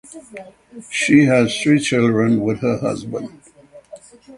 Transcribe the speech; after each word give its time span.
She 0.89 1.25
has 1.25 1.55
three 1.61 1.79
children 1.79 2.41
with 2.41 2.61
her 2.61 2.79
husband. 2.79 3.29